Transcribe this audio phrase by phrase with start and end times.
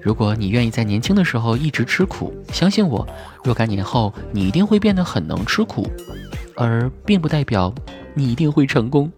[0.00, 3.06] 如果你愿意在年轻的时候一直吃苦，相信我，
[3.44, 5.86] 若干年后你一定会变得很能吃苦，
[6.56, 7.72] 而并不代表
[8.14, 9.10] 你一定会成功。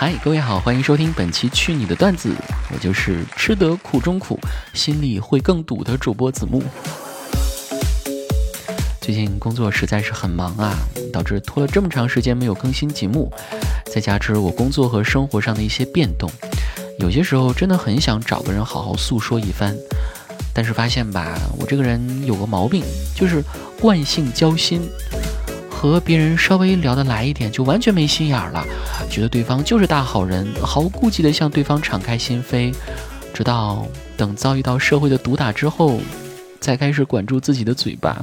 [0.00, 2.28] 嗨，各位好，欢迎收听本期《去你的段子》，
[2.72, 4.38] 我就是吃得苦中苦，
[4.72, 6.62] 心里会更堵的主播子木。
[9.00, 10.78] 最近工作实在是很忙啊，
[11.12, 13.28] 导致拖了这么长时间没有更新节目，
[13.92, 16.30] 再加之我工作和生活上的一些变动，
[17.00, 19.76] 有些时候真的很想找个人好好诉说一番，
[20.54, 22.84] 但是发现吧，我这个人有个毛病，
[23.16, 23.42] 就是
[23.80, 24.80] 惯性交心。
[25.78, 28.66] 和别人稍微聊得来一点，就完全没心眼儿了，
[29.08, 32.74] 觉得对方就是大好人，毫无顾忌地向对方敞开心扉，
[33.32, 36.00] 直到等遭遇到社会的毒打之后，
[36.60, 38.20] 才开始管住自己的嘴巴，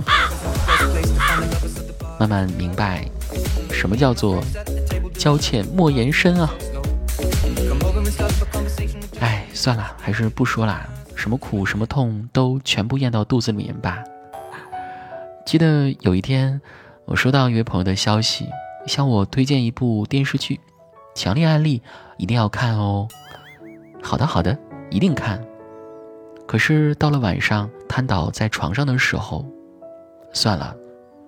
[2.20, 3.06] 慢慢明白
[3.72, 4.44] 什么叫做
[5.18, 6.54] 交浅莫言深啊！
[9.22, 10.86] 哎，算了，还是不说啦，
[11.16, 14.04] 什么苦什么痛都全部咽到肚子里面吧。
[15.46, 16.60] 记得有一天。
[17.06, 18.50] 我收到一位朋友的消息，
[18.88, 20.60] 向我推荐一部电视剧，
[21.14, 21.80] 强烈案例，
[22.18, 23.08] 一定要看哦。
[24.02, 24.58] 好的，好的，
[24.90, 25.40] 一定看。
[26.48, 29.46] 可是到了晚上，瘫倒在床上的时候，
[30.34, 30.76] 算了，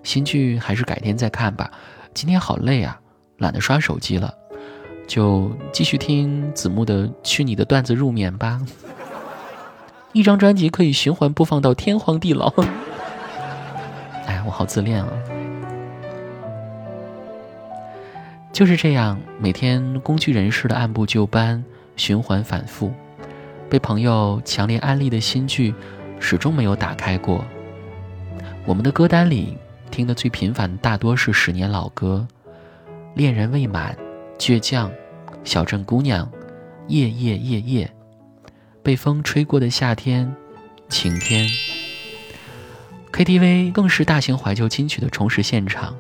[0.01, 1.71] 新剧还是改天再看吧。
[2.11, 2.99] 今天好累啊，
[3.37, 4.33] 懒得刷手机了，
[5.07, 8.59] 就继续听子木的《去你的段子》入眠吧。
[10.11, 12.51] 一张专辑可以循环播放到天荒地老。
[14.25, 15.09] 哎，我好自恋啊。
[18.57, 21.63] 就是这样，每天工具人似的按部就班，
[21.95, 22.91] 循环反复。
[23.69, 25.75] 被朋友强烈安利的新剧，
[26.19, 27.45] 始终没有打开过。
[28.65, 29.55] 我们的歌单里
[29.91, 32.27] 听的最频繁的大多是十年老歌，
[33.13, 33.95] 《恋人未满》
[34.43, 34.89] 《倔强》
[35.43, 36.25] 《小镇姑娘》
[36.87, 37.85] 《夜夜夜夜》
[38.81, 40.25] 《被风吹过的夏天》
[40.89, 41.47] 《晴天》。
[43.13, 45.95] KTV 更是大型怀旧金曲的重拾现场。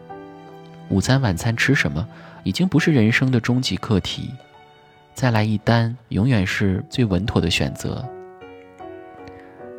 [0.89, 2.07] 午餐晚餐吃什么？
[2.47, 4.33] 已经不是人生的终极课题，
[5.13, 8.07] 再来一单永远是最稳妥的选择。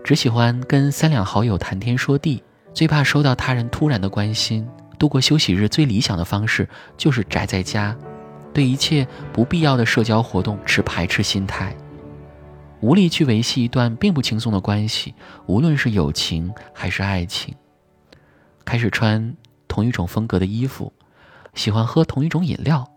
[0.05, 2.43] 只喜欢跟三两好友谈天说地，
[2.75, 4.69] 最怕收到他人突然的关心。
[4.99, 6.69] 度过休息日最理想的方式
[6.99, 7.97] 就是宅在家，
[8.53, 11.75] 对一切不必要的社交活动持排斥心态，
[12.81, 15.15] 无力去维系一段并不轻松的关系，
[15.47, 17.55] 无论是友情还是爱情。
[18.63, 19.35] 开始穿
[19.67, 20.93] 同一种风格的衣服。
[21.59, 22.89] 喜欢喝同一种饮料，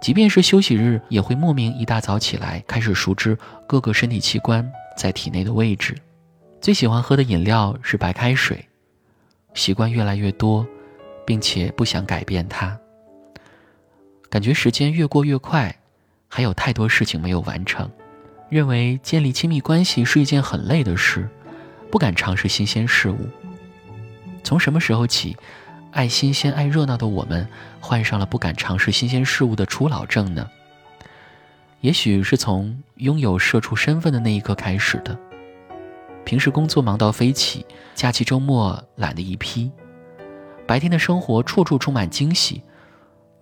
[0.00, 3.36] 即便是休息日，也会莫名一大早起来开始熟知
[3.66, 4.66] 各个身体器官
[4.96, 5.94] 在体内的位置。
[6.58, 8.66] 最喜欢喝的饮料是白开水，
[9.52, 10.66] 习惯越来越多，
[11.26, 12.74] 并且不想改变它。
[14.30, 15.76] 感觉时间越过越快，
[16.28, 17.90] 还有太多事情没有完成，
[18.48, 21.28] 认为建立亲密关系是一件很累的事，
[21.90, 23.18] 不敢尝试新鲜事物。
[24.42, 25.36] 从什么时候起？
[25.92, 27.46] 爱新鲜、爱热闹的我们，
[27.78, 30.50] 患上了不敢尝试新鲜事物的初老症呢？
[31.82, 35.16] 也许是从拥有社畜身份的那一刻开始的。
[36.24, 39.70] 平时工作忙到飞起，假期周末懒得一批，
[40.66, 42.62] 白天的生活处处充满惊喜，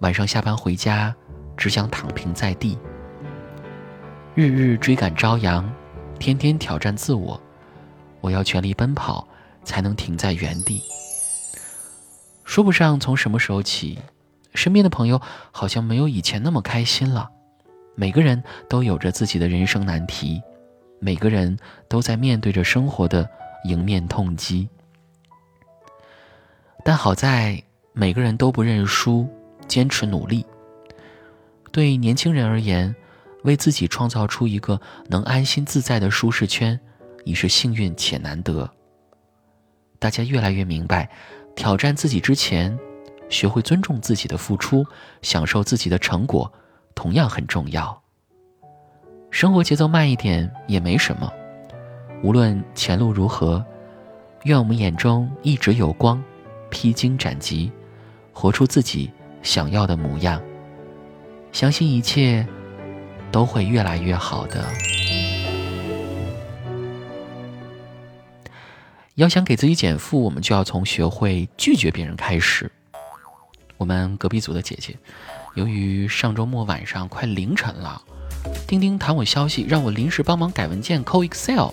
[0.00, 1.14] 晚上下班回家
[1.56, 2.76] 只想躺平在地。
[4.34, 5.70] 日日追赶朝阳，
[6.18, 7.40] 天天挑战自我，
[8.20, 9.28] 我要全力奔跑，
[9.62, 10.82] 才能停在原地。
[12.50, 13.96] 说不上从什么时候起，
[14.54, 15.22] 身边的朋友
[15.52, 17.30] 好像没有以前那么开心了。
[17.94, 20.42] 每个人都有着自己的人生难题，
[20.98, 21.56] 每个人
[21.88, 23.30] 都在面对着生活的
[23.66, 24.68] 迎面痛击。
[26.84, 27.62] 但好在
[27.92, 29.28] 每个人都不认输，
[29.68, 30.44] 坚持努力。
[31.70, 32.92] 对年轻人而言，
[33.44, 36.80] 为自己创造出一个能安心自在的舒适圈，
[37.22, 38.68] 已是幸运且难得。
[40.00, 41.08] 大家越来越明白。
[41.60, 42.74] 挑战自己之前，
[43.28, 44.82] 学会尊重自己的付出，
[45.20, 46.50] 享受自己的成果，
[46.94, 48.00] 同样很重要。
[49.30, 51.30] 生活节奏慢一点也没什么，
[52.22, 53.62] 无论前路如何，
[54.44, 56.24] 愿我们眼中一直有光，
[56.70, 57.70] 披荆斩棘，
[58.32, 60.40] 活出自己想要的模样。
[61.52, 62.48] 相信一切
[63.30, 64.64] 都会越来越好的。
[69.20, 72.72] 要想给自己减负，我们就要从学会拒绝别人开始。
[73.76, 74.96] 我们隔壁组的姐姐，
[75.56, 78.00] 由于上周末晚上快凌晨了，
[78.66, 81.68] 钉钉弹我消息，让我临时帮忙改文件、扣 Excel。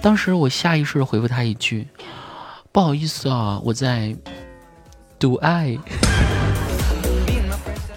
[0.00, 1.86] 当时我下意识回复她一句
[2.72, 4.16] ：“不好意思啊，我在
[5.18, 5.76] 读爱。”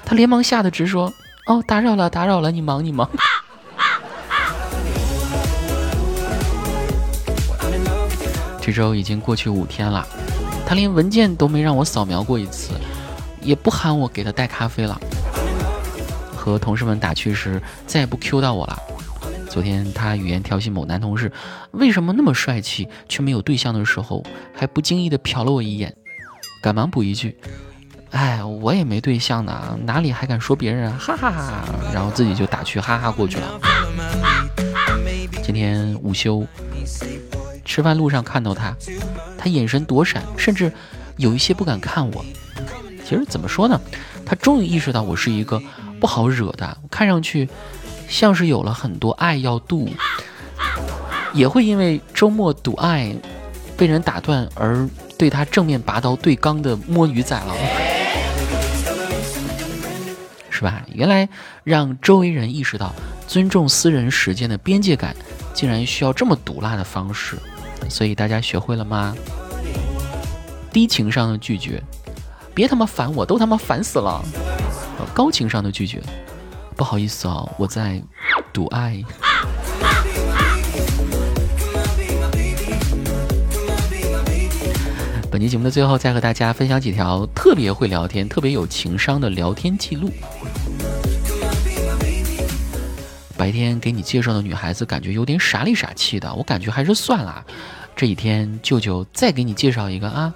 [0.04, 1.14] 他连忙吓得直说
[1.48, 3.10] ：“哦，打扰了，打扰了，你忙你忙。”
[8.66, 10.08] 这周已经过去五天了，
[10.66, 12.70] 他连文件都没让我扫描过一次，
[13.42, 14.98] 也不喊我给他带咖啡了。
[16.34, 18.80] 和同事们打趣时，再也不 Q 到我了。
[19.50, 21.30] 昨天他语言调戏某男同事，
[21.72, 24.24] 为什么那么帅气却没有对象的时候，
[24.56, 25.94] 还不经意地瞟了我一眼，
[26.62, 27.38] 赶忙补一句
[28.12, 30.90] ：“哎，我也没对象呢，哪里还敢说别人？
[30.98, 33.60] 哈哈哈！”然后自己就打趣哈哈过去了。
[35.44, 36.48] 今天午休。
[37.74, 38.78] 吃饭路上看到他，
[39.36, 40.72] 他眼神躲闪，甚至
[41.18, 42.24] 有一些不敢看我。
[43.04, 43.82] 其实怎么说呢？
[44.24, 45.60] 他终于意识到我是一个
[46.00, 47.50] 不好惹的，看上去
[48.08, 49.90] 像是有了很多爱要渡，
[51.34, 53.12] 也会因为周末赌爱
[53.76, 54.88] 被人打断而
[55.18, 57.56] 对他正面拔刀对刚的摸鱼仔了，
[60.52, 60.84] 是吧？
[60.94, 61.28] 原来
[61.64, 62.94] 让周围人意识到
[63.28, 65.16] 尊重私人时间的边界感，
[65.56, 67.36] 竟然需要这么毒辣的方式。
[67.90, 69.16] 所以大家学会了吗？
[70.72, 71.82] 低情商的拒绝，
[72.56, 74.24] 别他妈烦我，都他妈烦死了。
[75.14, 76.02] 高情商的拒绝，
[76.76, 78.02] 不好意思啊，我在
[78.52, 79.04] 赌爱。
[85.30, 90.12] 本期节目的最后，再和大家分享几条特别会聊天、特别有情商的聊天记录。
[93.44, 97.44] 白天给你介绍的女孩子感觉有点傻里傻气的，我感觉还是算了。
[97.94, 100.34] 这几天舅舅再给你介绍一个啊，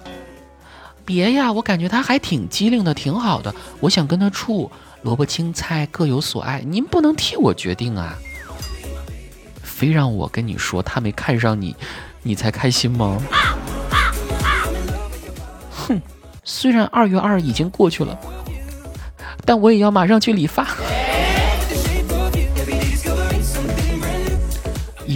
[1.06, 4.70] 别呀，我感觉他还挺机灵的，挺好的，我想跟他处。
[5.00, 8.14] 萝卜青菜各有所爱，您不能替我决定啊。
[9.62, 11.74] 非让我跟你说他没看上你，
[12.22, 13.16] 你才开心吗？
[15.70, 15.98] 哼，
[16.44, 18.18] 虽然二月二已经过去了，
[19.46, 20.68] 但我也要马上去理发。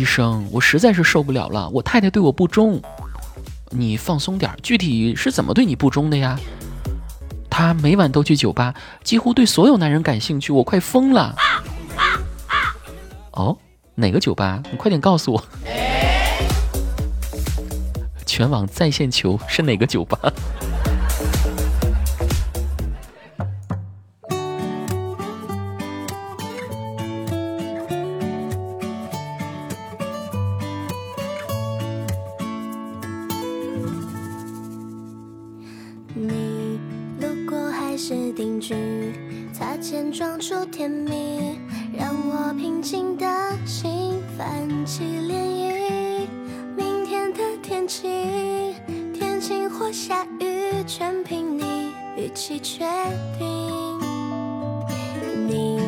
[0.03, 2.83] 医生，我实在是受不了了，我太太对我不忠。
[3.71, 6.37] 你放松点，具体是怎么对你不忠的呀？
[7.49, 11.37] 她每晚都去酒吧，几乎对所有男人感兴趣，我快疯了。
[13.31, 13.57] 哦，
[13.95, 14.61] 哪个酒吧？
[14.73, 15.45] 你快点告诉我。
[18.27, 20.19] 全网在线求是哪个酒吧？
[37.93, 38.75] 开始定居，
[39.53, 41.59] 擦肩撞出甜蜜，
[41.95, 43.27] 让我平静的
[43.67, 46.27] 心泛起涟漪。
[46.75, 48.75] 明天的天气，
[49.13, 52.87] 天晴或下雨，全凭你语气决
[53.39, 53.47] 定。
[55.47, 55.79] 你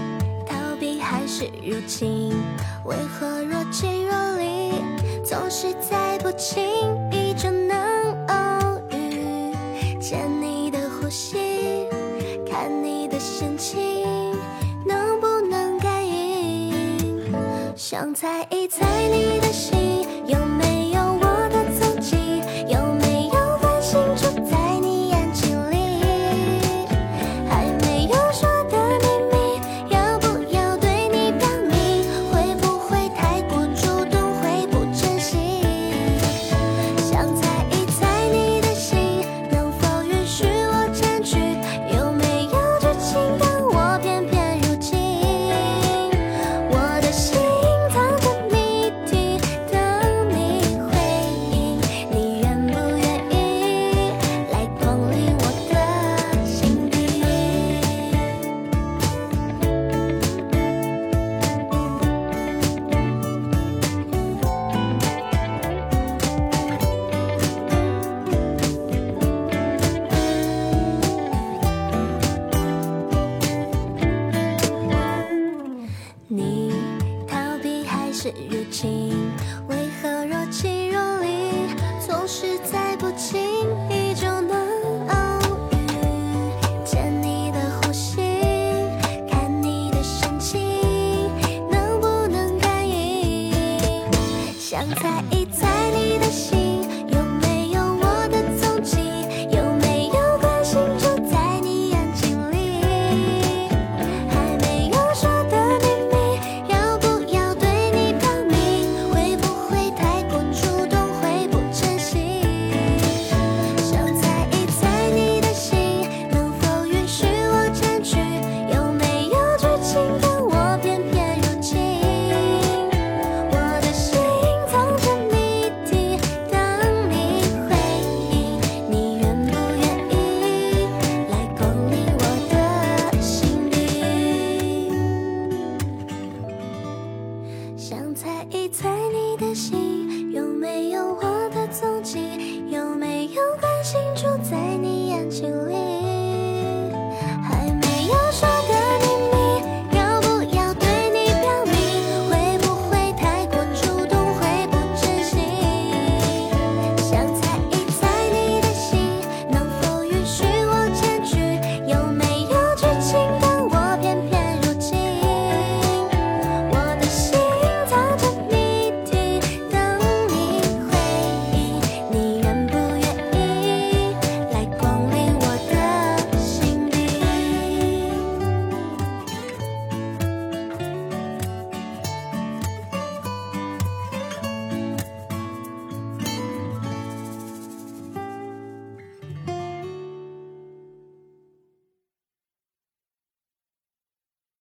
[0.46, 2.34] 逃避还是入侵？
[2.84, 4.74] 为何若即若离？
[5.24, 6.62] 总是在不经
[7.12, 7.23] 意